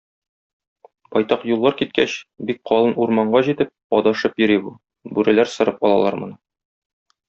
[1.17, 2.15] Байтак юллар киткәч,
[2.49, 4.77] бик калын урманга җитеп, адашып йөри бу,
[5.17, 6.45] бүреләр сырып алалар моны.